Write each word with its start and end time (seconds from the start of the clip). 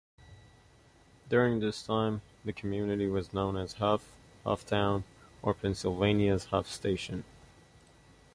During 1.29 1.59
this 1.59 1.83
time, 1.83 2.23
the 2.43 2.53
community 2.53 3.05
was 3.07 3.33
known 3.33 3.55
as 3.55 3.73
Huff, 3.73 4.15
Hufftown, 4.43 5.03
or, 5.43 5.53
Pennsylvania 5.53 6.39
Huff's 6.39 6.71
Station. 6.71 7.23